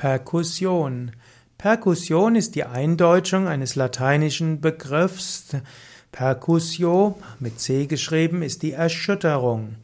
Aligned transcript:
Perkussion. 0.00 1.10
Perkussion 1.58 2.34
ist 2.34 2.54
die 2.54 2.64
Eindeutschung 2.64 3.46
eines 3.46 3.74
lateinischen 3.74 4.62
Begriffs. 4.62 5.48
Percussio, 6.10 7.18
mit 7.38 7.60
C 7.60 7.84
geschrieben, 7.84 8.40
ist 8.40 8.62
die 8.62 8.72
Erschütterung. 8.72 9.74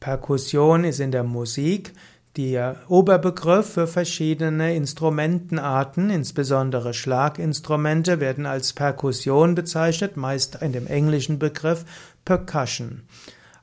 Perkussion 0.00 0.82
ist 0.82 0.98
in 0.98 1.12
der 1.12 1.22
Musik 1.22 1.92
der 2.36 2.78
Oberbegriff 2.88 3.74
für 3.74 3.86
verschiedene 3.86 4.74
Instrumentenarten, 4.74 6.10
insbesondere 6.10 6.92
Schlaginstrumente, 6.92 8.18
werden 8.18 8.46
als 8.46 8.72
Perkussion 8.72 9.54
bezeichnet, 9.54 10.16
meist 10.16 10.56
in 10.62 10.72
dem 10.72 10.88
englischen 10.88 11.38
Begriff 11.38 11.84
Percussion. 12.24 13.02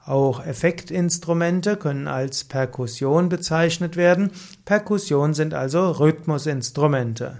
Auch 0.05 0.45
Effektinstrumente 0.45 1.77
können 1.77 2.07
als 2.07 2.43
Perkussion 2.43 3.29
bezeichnet 3.29 3.95
werden. 3.95 4.31
Perkussion 4.66 5.34
sind 5.34 5.54
also 5.54 5.91
Rhythmusinstrumente. 5.91 7.39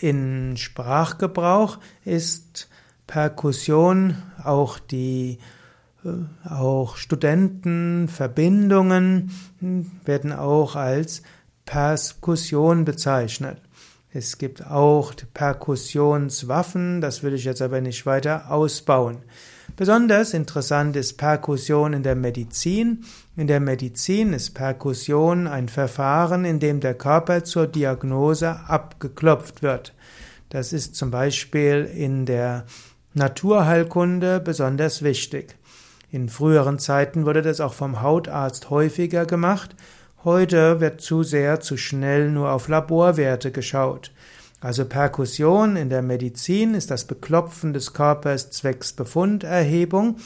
In 0.00 0.56
Sprachgebrauch 0.56 1.78
ist 2.04 2.68
Perkussion 3.06 4.16
auch 4.42 4.78
die 4.78 5.38
äh, 6.04 6.08
auch 6.48 6.96
Studentenverbindungen 6.96 9.30
werden 10.04 10.32
auch 10.32 10.74
als 10.76 11.22
Perkussion 11.64 12.84
bezeichnet. 12.84 13.60
Es 14.12 14.38
gibt 14.38 14.66
auch 14.66 15.12
Perkussionswaffen, 15.34 17.02
das 17.02 17.22
will 17.22 17.34
ich 17.34 17.44
jetzt 17.44 17.60
aber 17.60 17.82
nicht 17.82 18.06
weiter 18.06 18.50
ausbauen. 18.50 19.18
Besonders 19.76 20.32
interessant 20.32 20.96
ist 20.96 21.18
Perkussion 21.18 21.92
in 21.92 22.02
der 22.02 22.14
Medizin. 22.14 23.04
In 23.36 23.46
der 23.46 23.60
Medizin 23.60 24.32
ist 24.32 24.54
Perkussion 24.54 25.46
ein 25.46 25.68
Verfahren, 25.68 26.46
in 26.46 26.60
dem 26.60 26.80
der 26.80 26.94
Körper 26.94 27.44
zur 27.44 27.66
Diagnose 27.66 28.60
abgeklopft 28.68 29.62
wird. 29.62 29.92
Das 30.48 30.72
ist 30.72 30.96
zum 30.96 31.10
Beispiel 31.10 31.90
in 31.94 32.24
der 32.24 32.64
Naturheilkunde 33.12 34.40
besonders 34.40 35.02
wichtig. 35.02 35.56
In 36.10 36.30
früheren 36.30 36.78
Zeiten 36.78 37.26
wurde 37.26 37.42
das 37.42 37.60
auch 37.60 37.74
vom 37.74 38.00
Hautarzt 38.00 38.70
häufiger 38.70 39.26
gemacht. 39.26 39.76
Heute 40.24 40.80
wird 40.80 41.02
zu 41.02 41.22
sehr, 41.22 41.60
zu 41.60 41.76
schnell 41.76 42.30
nur 42.30 42.50
auf 42.50 42.68
Laborwerte 42.68 43.52
geschaut. 43.52 44.10
Also 44.60 44.86
Perkussion 44.86 45.76
in 45.76 45.90
der 45.90 46.02
Medizin 46.02 46.74
ist 46.74 46.90
das 46.90 47.04
Beklopfen 47.04 47.72
des 47.72 47.92
Körpers 47.92 48.50
zwecks 48.50 48.92
Befunderhebung. 48.92 50.16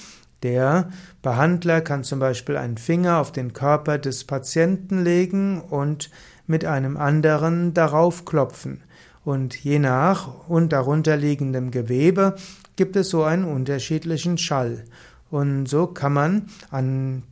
Der 0.42 0.90
Behandler 1.20 1.80
kann 1.80 2.04
zum 2.04 2.20
Beispiel 2.20 2.56
einen 2.56 2.78
Finger 2.78 3.18
auf 3.18 3.32
den 3.32 3.52
Körper 3.52 3.98
des 3.98 4.24
Patienten 4.24 5.02
legen 5.02 5.60
und 5.60 6.10
mit 6.46 6.64
einem 6.64 6.96
anderen 6.96 7.74
darauf 7.74 8.24
klopfen. 8.24 8.82
Und 9.24 9.54
je 9.54 9.78
nach 9.78 10.48
und 10.48 10.72
darunterliegendem 10.72 11.70
Gewebe 11.70 12.36
gibt 12.76 12.96
es 12.96 13.10
so 13.10 13.24
einen 13.24 13.44
unterschiedlichen 13.44 14.38
Schall. 14.38 14.84
Und 15.30 15.66
so 15.66 15.86
kann 15.86 16.12
man 16.12 16.46
an, 16.70 17.24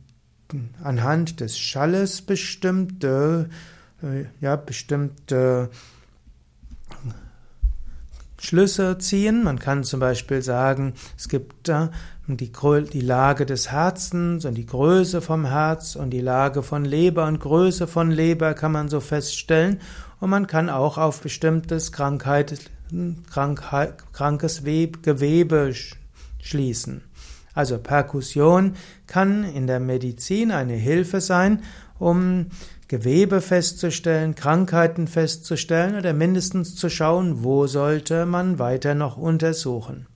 anhand 0.83 1.39
des 1.39 1.57
Schalles 1.57 2.21
bestimmte, 2.21 3.49
äh, 4.03 4.25
ja, 4.39 4.55
bestimmte 4.55 5.69
Schlüsse 8.49 8.97
ziehen. 8.97 9.43
Man 9.43 9.59
kann 9.59 9.83
zum 9.83 9.99
Beispiel 9.99 10.41
sagen, 10.41 10.95
es 11.15 11.29
gibt 11.29 11.69
die, 12.27 12.51
die 12.91 13.01
Lage 13.01 13.45
des 13.45 13.71
Herzens 13.71 14.43
und 14.43 14.55
die 14.55 14.65
Größe 14.65 15.21
vom 15.21 15.45
Herz 15.45 15.95
und 15.95 16.09
die 16.09 16.21
Lage 16.21 16.63
von 16.63 16.83
Leber 16.83 17.27
und 17.27 17.39
Größe 17.39 17.85
von 17.85 18.09
Leber 18.09 18.55
kann 18.55 18.71
man 18.71 18.89
so 18.89 19.01
feststellen. 19.01 19.79
Und 20.19 20.31
man 20.31 20.47
kann 20.47 20.67
auch 20.71 20.97
auf 20.97 21.21
bestimmtes 21.21 21.91
Krankheit, 21.91 22.71
Krankheit, 23.29 24.13
krankes 24.13 24.63
Gewebe 24.63 25.71
schließen. 26.41 27.03
Also 27.53 27.77
Perkussion 27.77 28.73
kann 29.07 29.43
in 29.43 29.67
der 29.67 29.79
Medizin 29.79 30.51
eine 30.51 30.75
Hilfe 30.75 31.21
sein, 31.21 31.61
um 31.97 32.47
Gewebe 32.87 33.41
festzustellen, 33.41 34.33
Krankheiten 34.33 35.07
festzustellen 35.07 35.95
oder 35.95 36.13
mindestens 36.13 36.75
zu 36.75 36.89
schauen, 36.89 37.43
wo 37.43 37.67
sollte 37.67 38.25
man 38.25 38.57
weiter 38.57 38.95
noch 38.95 39.17
untersuchen. 39.17 40.07